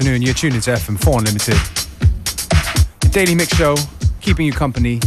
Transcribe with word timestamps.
Afternoon. 0.00 0.22
You're 0.22 0.32
tuned 0.32 0.54
into 0.54 0.70
FM4 0.70 1.18
Unlimited. 1.18 1.56
The 3.00 3.08
Daily 3.12 3.34
Mix 3.34 3.54
Show, 3.54 3.76
keeping 4.22 4.46
you 4.46 4.52
company 4.52 4.98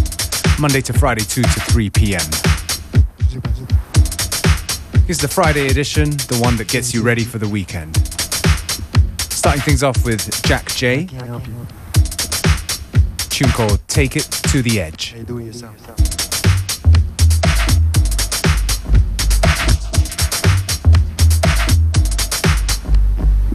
Monday 0.60 0.82
to 0.82 0.94
Friday, 0.94 1.24
2 1.24 1.42
to 1.42 1.50
3 1.50 1.90
p.m. 1.90 2.22
This 5.08 5.18
is 5.18 5.18
the 5.18 5.28
Friday 5.28 5.66
edition, 5.66 6.12
the 6.12 6.40
one 6.40 6.58
that 6.58 6.68
gets 6.68 6.94
you 6.94 7.02
ready 7.02 7.24
for 7.24 7.40
the 7.40 7.50
weekend. 7.50 7.98
Starting 9.18 9.64
things 9.64 9.82
off 9.82 10.06
with 10.06 10.30
Jack 10.44 10.68
J. 10.76 11.08
Tune 13.30 13.50
called 13.50 13.80
Take 13.88 14.16
It 14.16 14.30
to 14.52 14.62
the 14.62 14.80
Edge. 14.80 15.16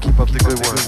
Keep 0.01 0.19
up 0.19 0.29
the 0.31 0.39
good 0.45 0.59
work. 0.67 0.88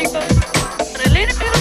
Anybody 0.00 0.34
related 1.04 1.36
to 1.36 1.59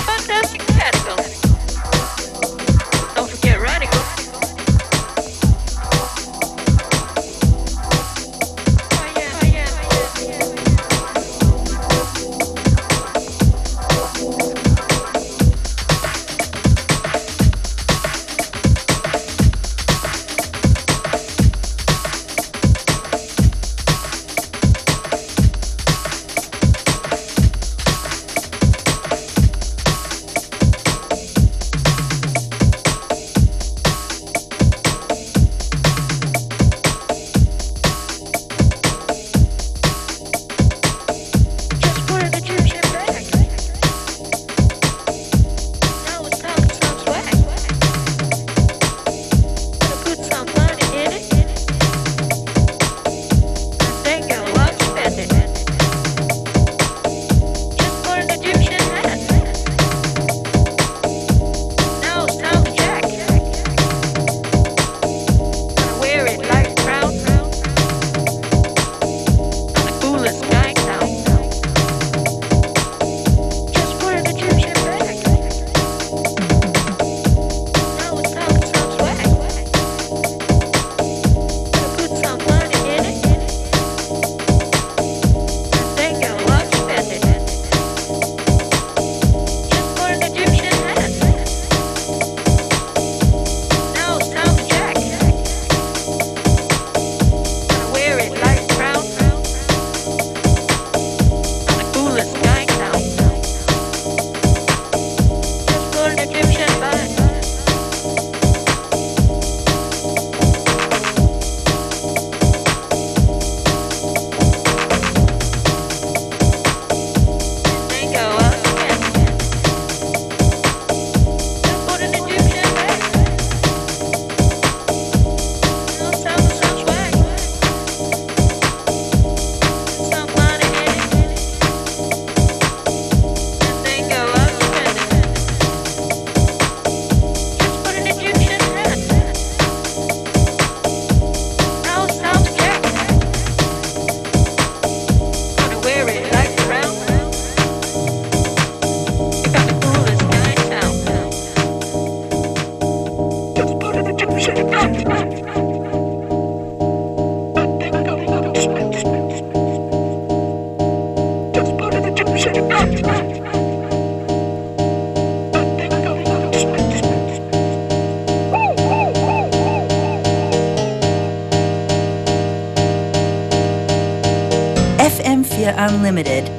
Philadelphia 176.23 176.58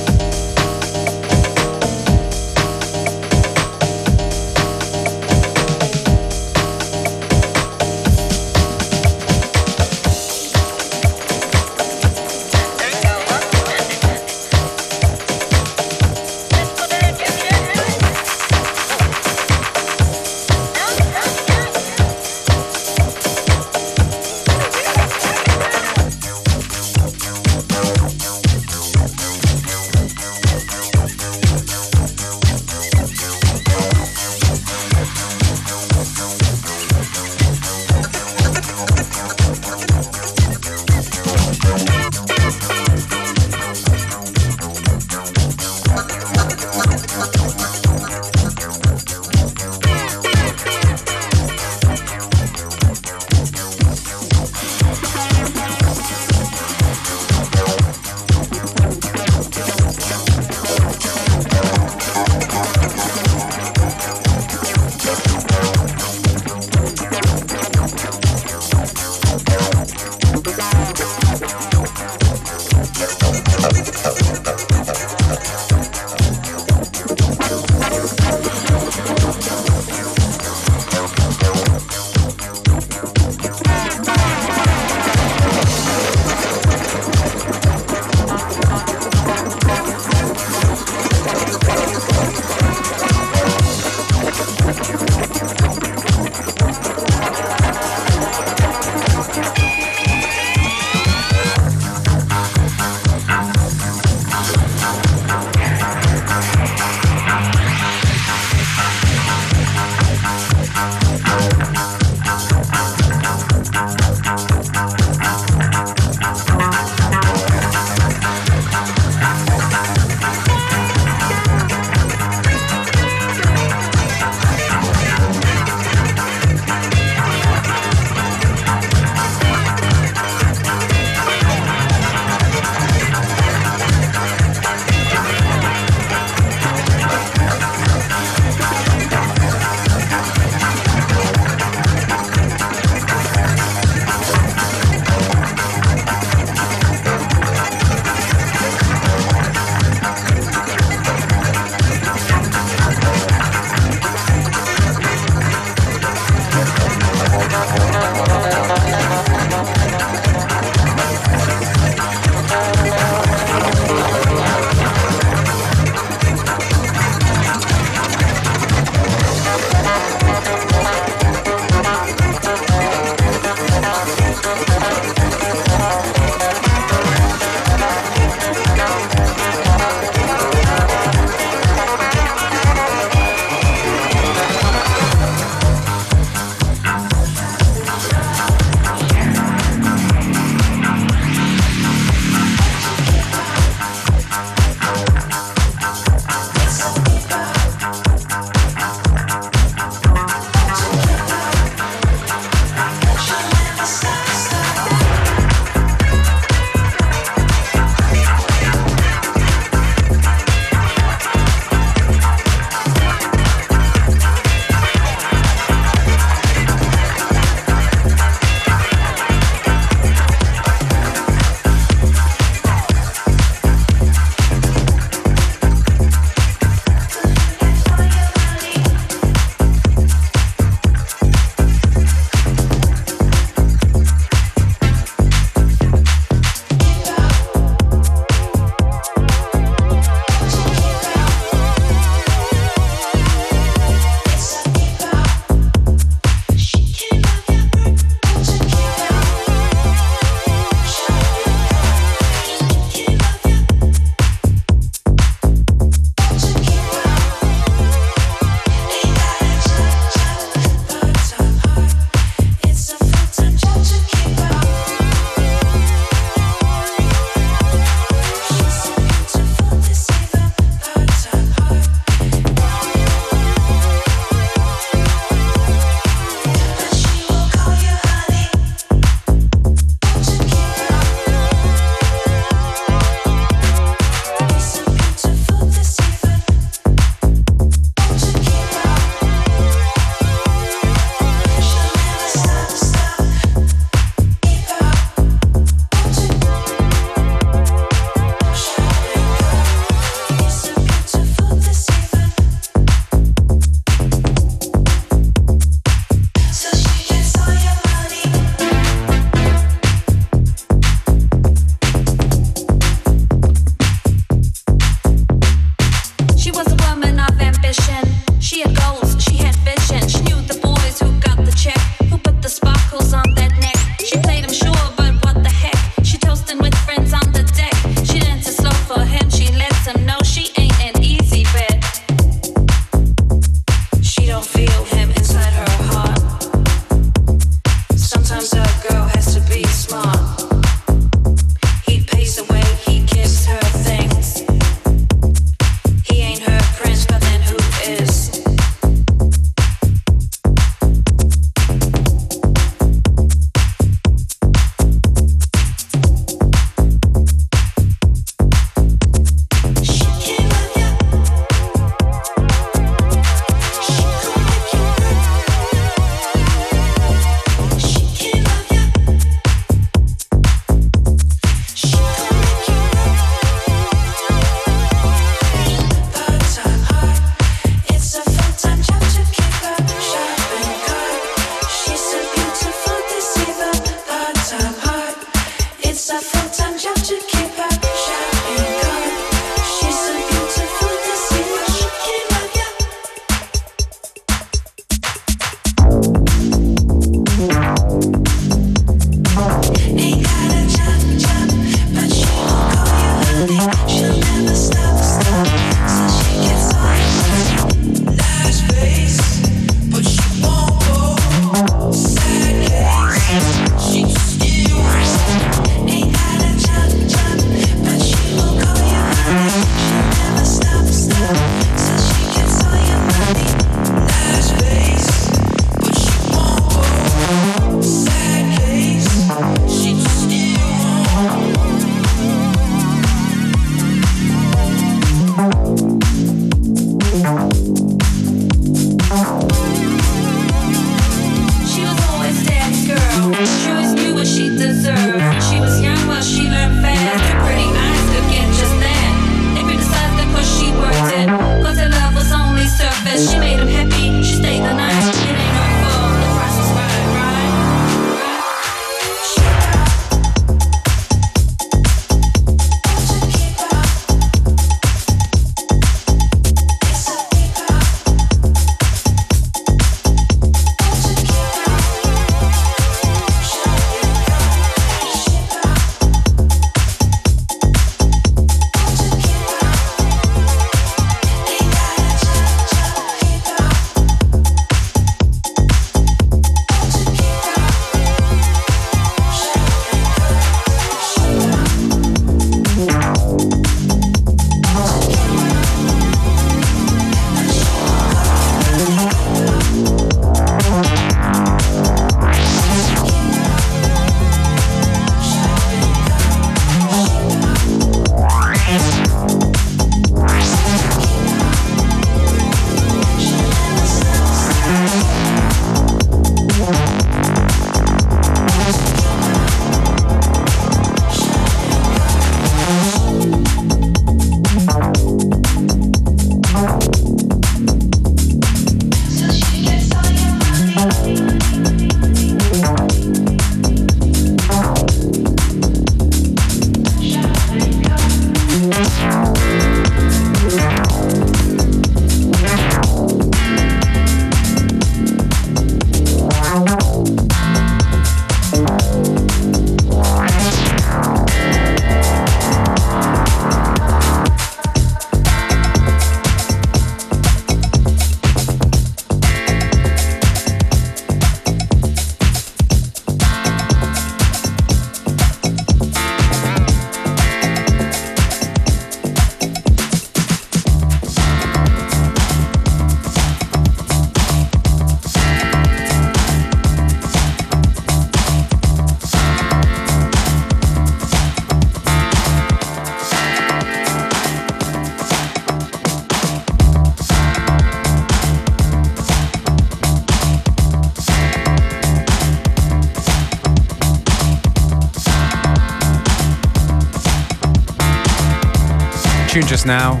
just 599.60 599.66
now 599.66 600.00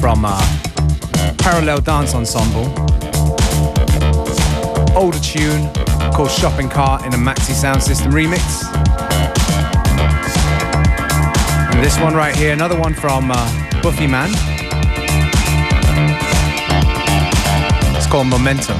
from 0.00 0.24
uh, 0.24 0.40
Parallel 1.36 1.82
Dance 1.82 2.14
Ensemble. 2.14 2.64
Older 4.96 5.18
tune 5.18 5.70
called 6.14 6.30
Shopping 6.30 6.70
Cart 6.70 7.04
in 7.04 7.12
a 7.12 7.18
Maxi 7.18 7.52
Sound 7.52 7.82
System 7.82 8.10
remix. 8.12 8.64
And 11.74 11.84
this 11.84 12.00
one 12.00 12.14
right 12.14 12.34
here, 12.34 12.54
another 12.54 12.78
one 12.78 12.94
from 12.94 13.30
uh, 13.30 13.36
Buffy 13.82 14.06
Man. 14.06 14.30
It's 17.96 18.06
called 18.06 18.28
Momentum. 18.28 18.78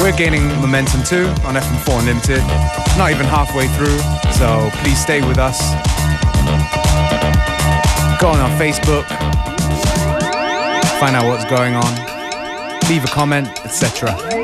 We're 0.00 0.16
gaining 0.16 0.48
momentum 0.60 1.04
too 1.04 1.26
on 1.46 1.54
FM4 1.54 2.00
Unlimited. 2.00 2.42
Not 2.98 3.12
even 3.12 3.26
halfway 3.26 3.68
through, 3.68 4.00
so 4.38 4.70
please 4.82 5.00
stay 5.00 5.20
with 5.26 5.38
us. 5.38 5.60
Go 8.20 8.28
on 8.28 8.38
our 8.40 8.58
Facebook, 8.58 9.06
find 10.98 11.16
out 11.16 11.26
what's 11.26 11.44
going 11.44 11.74
on, 11.74 12.88
leave 12.88 13.04
a 13.04 13.08
comment, 13.08 13.48
etc. 13.64 14.43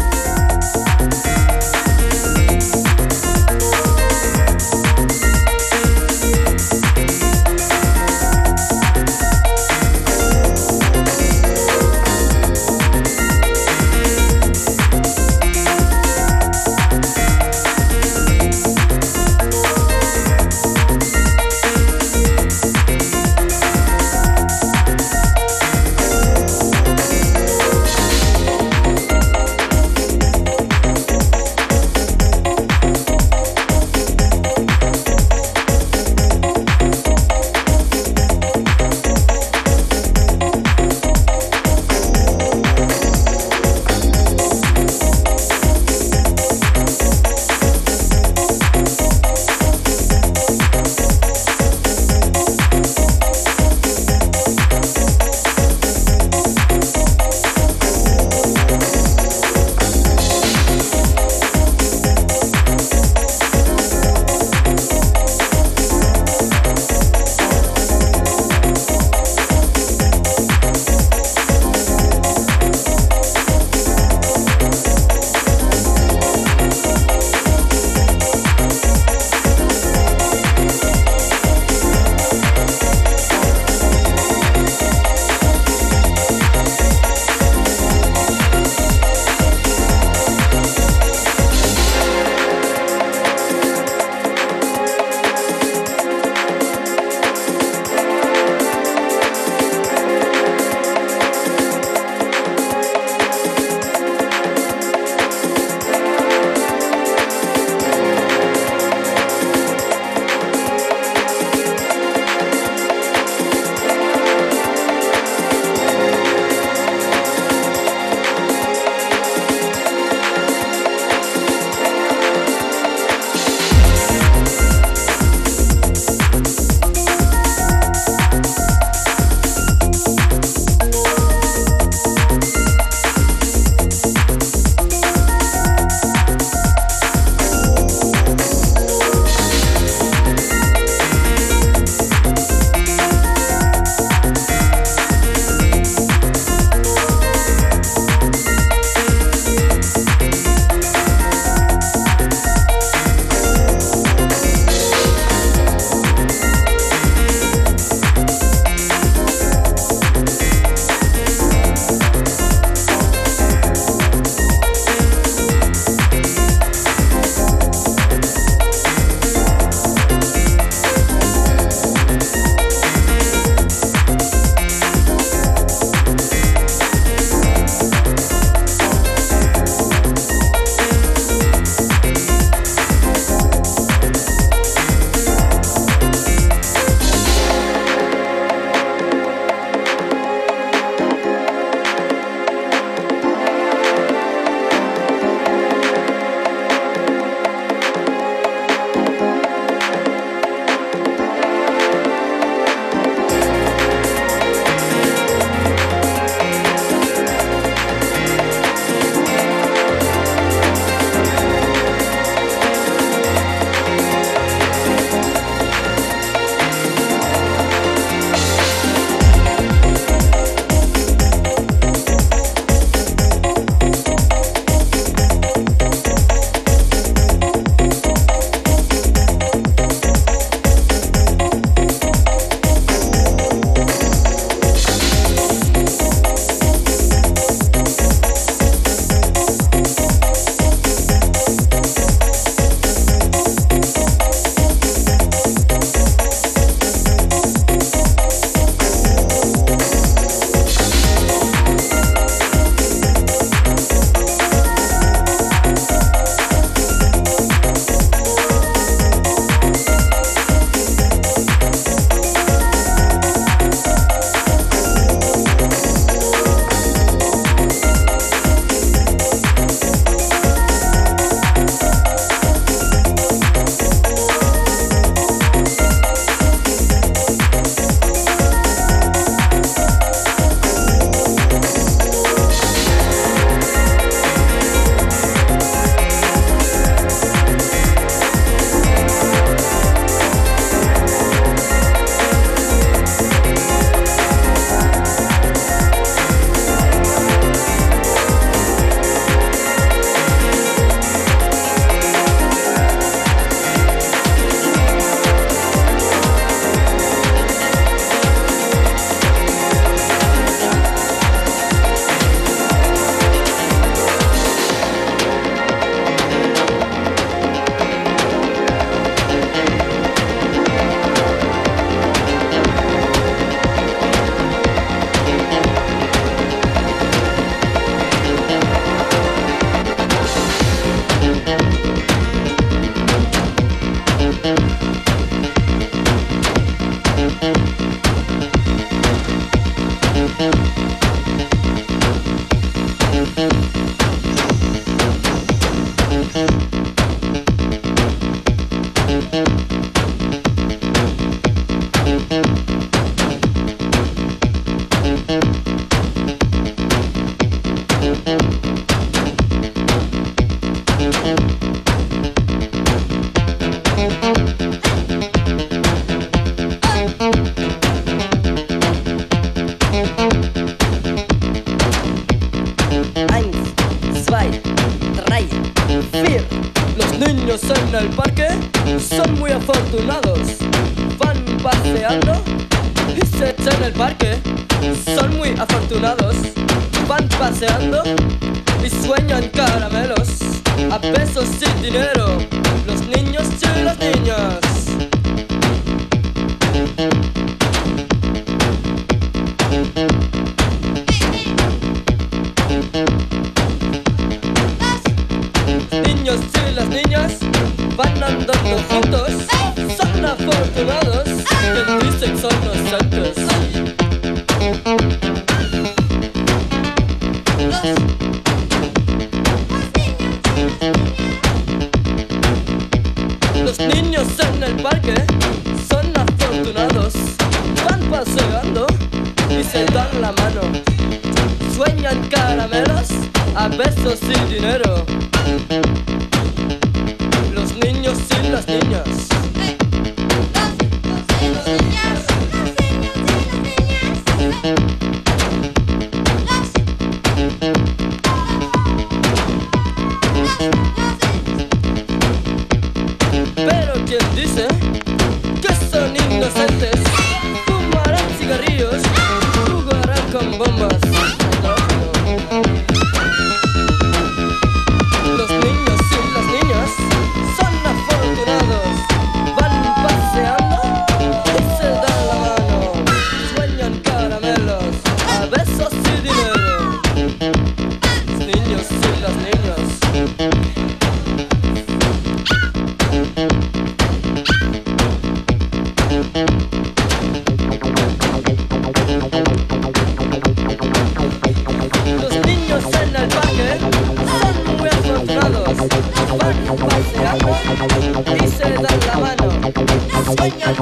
I 500.43 500.81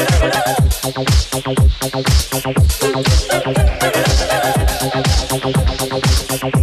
Thank 0.83 0.97
you. 6.55 6.60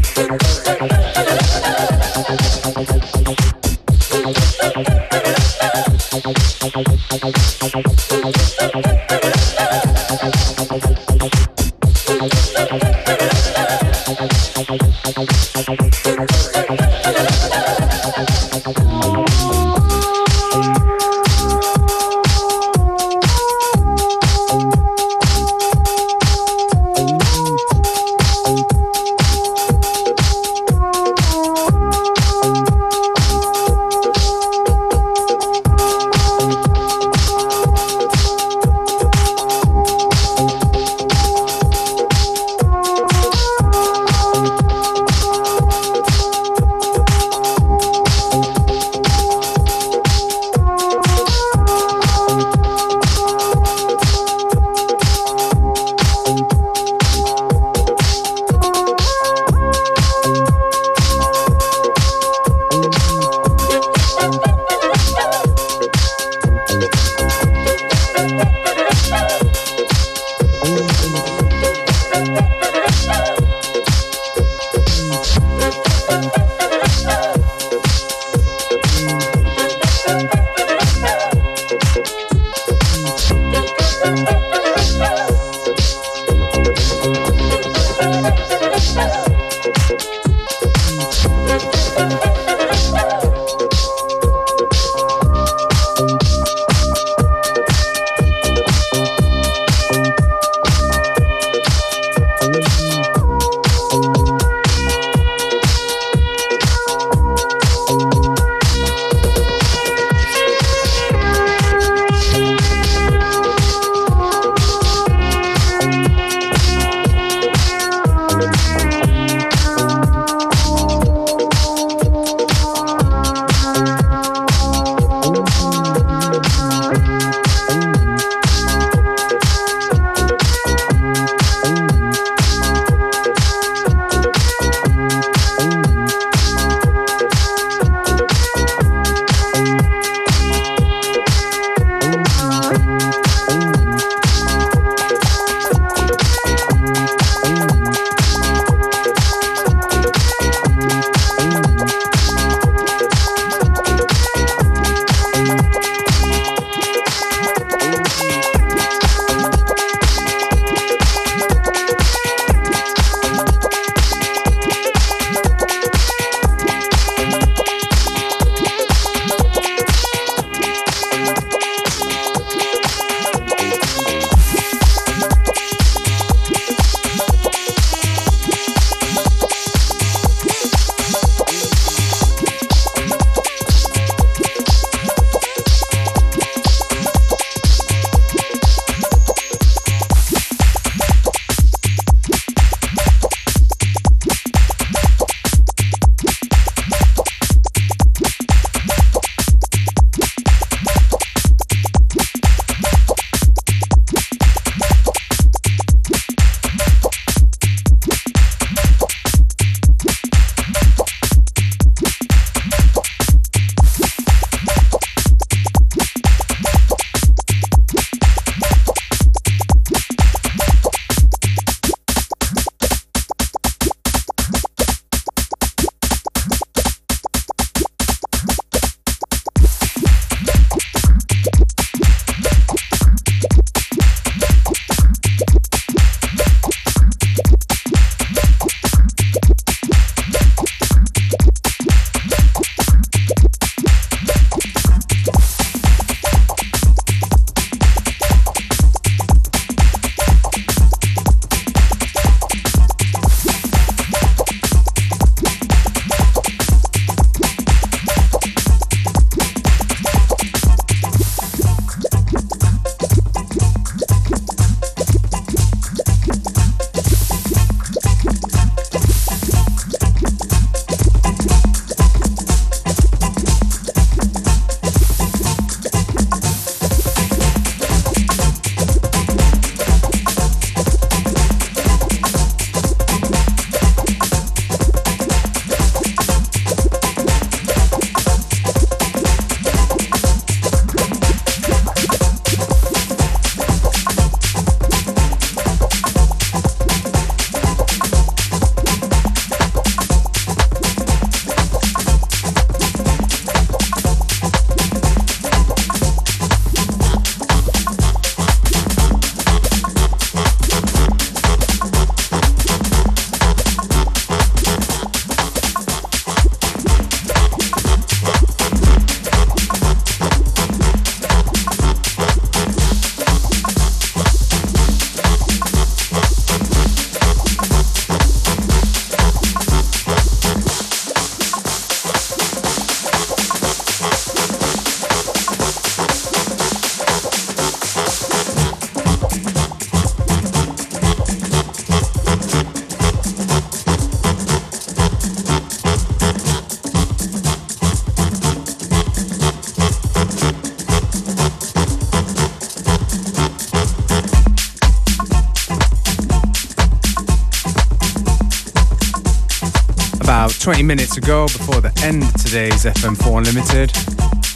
20 360.69 360.83
minutes 360.83 361.17
ago 361.17 361.47
before 361.47 361.81
the 361.81 361.91
end 362.05 362.23
of 362.23 362.35
today's 362.35 362.85
FM4 362.85 363.39
Unlimited, 363.39 363.89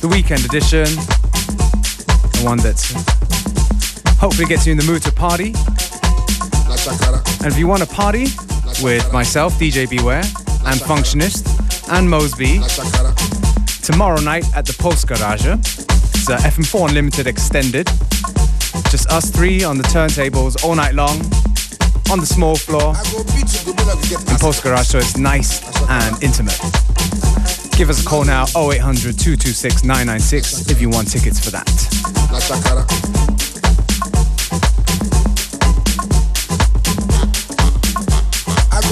the 0.03 0.09
weekend 0.09 0.45
edition, 0.45 0.85
the 0.85 2.43
one 2.45 2.59
that 2.59 2.77
hopefully 4.21 4.47
gets 4.47 4.67
you 4.67 4.73
in 4.73 4.77
the 4.77 4.85
mood 4.85 5.01
to 5.01 5.11
party. 5.11 5.55
And 7.43 7.51
if 7.51 7.59
you 7.59 7.67
want 7.67 7.81
to 7.81 7.89
party 7.89 8.27
with 8.83 9.11
myself, 9.11 9.55
DJ 9.55 9.89
Beware, 9.89 10.21
and 10.67 10.79
Functionist, 10.85 11.49
and 11.91 12.11
Mosby, 12.11 12.61
tomorrow 13.83 14.21
night 14.21 14.45
at 14.55 14.67
the 14.67 14.77
Post 14.79 15.09
Garage, 15.09 15.47
it's 15.47 16.29
uh, 16.29 16.35
a 16.35 16.37
FM4 16.37 16.91
Unlimited 16.91 17.27
extended. 17.27 17.87
Just 18.91 19.11
us 19.11 19.31
three 19.31 19.65
on 19.65 19.79
the 19.79 19.85
turntables 19.85 20.63
all 20.63 20.75
night 20.75 20.93
long. 20.93 21.23
On 22.11 22.21
the 22.21 22.27
small 22.27 22.57
floor 22.57 22.95
in 24.31 24.39
Post 24.39 24.63
Garage, 24.63 24.87
so 24.87 24.99
it's 24.99 25.17
nice 25.17 25.63
and 25.89 26.23
intimate. 26.23 26.59
Give 27.77 27.89
us 27.91 28.05
a 28.05 28.07
call 28.07 28.25
now 28.25 28.45
0800 28.57 29.19
226 29.19 29.85
996 29.85 30.71
if 30.71 30.81
you 30.81 30.91
want 30.91 31.11
tickets 31.11 31.43
for 31.43 31.51
that. 31.51 31.67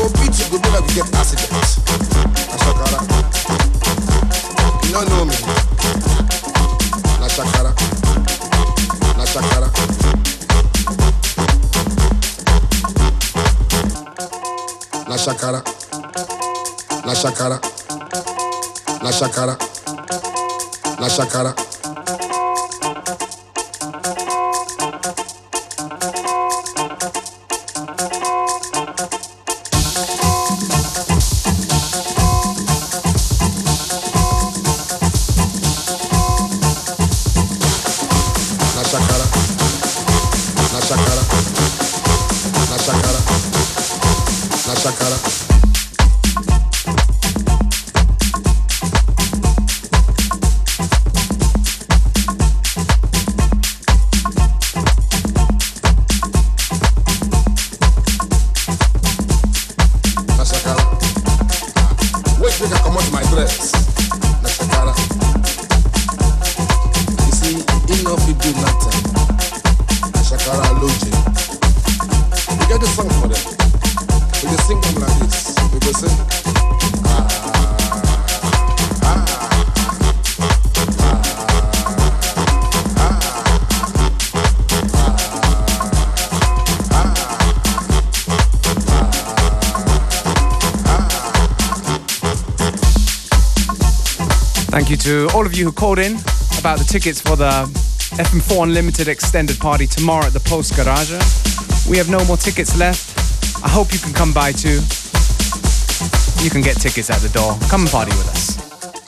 Go 0.00 0.08
beat 0.14 0.38
you, 0.38 0.58
go 0.58 0.70
like 0.70 0.86
we 0.86 0.94
get. 0.94 1.79
Shakara. 15.20 15.62
la 17.04 17.14
Shakara. 17.14 17.60
la 19.02 19.10
Shakara. 19.12 19.56
la 20.98 21.08
Shakara. 21.08 21.69
To 95.10 95.28
all 95.34 95.44
of 95.44 95.52
you 95.56 95.64
who 95.64 95.72
called 95.72 95.98
in 95.98 96.12
about 96.60 96.78
the 96.78 96.84
tickets 96.84 97.20
for 97.20 97.34
the 97.34 97.50
FM4 98.22 98.62
Unlimited 98.62 99.08
extended 99.08 99.58
party 99.58 99.84
tomorrow 99.84 100.26
at 100.26 100.32
the 100.32 100.38
Post 100.38 100.76
Garage. 100.76 101.10
We 101.90 101.96
have 101.96 102.08
no 102.08 102.24
more 102.26 102.36
tickets 102.36 102.78
left. 102.78 103.02
I 103.64 103.68
hope 103.68 103.92
you 103.92 103.98
can 103.98 104.12
come 104.12 104.32
by 104.32 104.52
too. 104.52 104.78
You 106.44 106.50
can 106.54 106.62
get 106.62 106.76
tickets 106.78 107.10
at 107.10 107.18
the 107.26 107.30
door. 107.34 107.58
Come 107.68 107.82
and 107.82 107.90
party 107.90 108.12
with 108.12 108.28
us. 108.28 108.44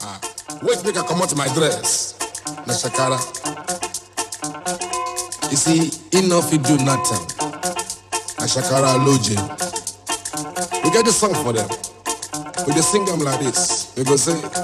Uh, 0.03 0.19
wait, 0.67 0.85
make 0.85 0.97
I 0.97 1.07
come 1.07 1.23
out 1.23 1.37
my 1.37 1.47
dress. 1.55 2.19
Na 2.67 2.75
Shakara. 2.75 3.19
You 5.53 5.57
see, 5.57 5.79
enough 6.19 6.51
you 6.51 6.59
do 6.59 6.83
nothing. 6.83 7.23
Na 8.43 8.47
Shakara. 8.51 8.99
We 10.83 10.91
get 10.91 11.05
the 11.05 11.13
song 11.13 11.35
for 11.45 11.53
them. 11.53 11.71
We 12.67 12.75
just 12.75 12.91
sing 12.91 13.05
them 13.05 13.21
like 13.21 13.39
this. 13.39 13.95
We 13.97 14.03
go 14.03 14.17
say. 14.17 14.62